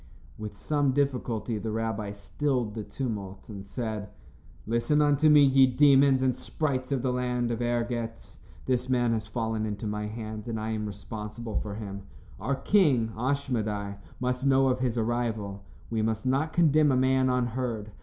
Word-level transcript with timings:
With 0.35 0.57
some 0.57 0.93
difficulty, 0.93 1.59
the 1.59 1.69
rabbi 1.69 2.11
stilled 2.11 2.73
the 2.73 2.81
tumult, 2.83 3.49
and 3.49 3.63
said: 3.63 4.09
"Listen 4.65 4.99
unto 4.99 5.29
me, 5.29 5.43
ye 5.43 5.67
demons 5.67 6.23
and 6.23 6.35
sprites 6.35 6.91
of 6.91 7.03
the 7.03 7.13
land 7.13 7.51
of 7.51 7.61
Ergetz. 7.61 8.39
This 8.65 8.89
man 8.89 9.13
has 9.13 9.27
fallen 9.27 9.63
into 9.63 9.85
my 9.85 10.07
hands, 10.07 10.47
and 10.47 10.59
I 10.59 10.71
am 10.71 10.87
responsible 10.87 11.57
for 11.59 11.75
him. 11.75 12.01
Our 12.39 12.55
king, 12.55 13.11
Ashmedai, 13.15 13.97
must 14.19 14.43
know 14.43 14.69
of 14.69 14.79
his 14.79 14.97
arrival. 14.97 15.65
We 15.91 16.01
must 16.01 16.25
not 16.25 16.51
condemn 16.51 16.91
a 16.91 16.97
man 16.97 17.29
unheard. 17.29 17.91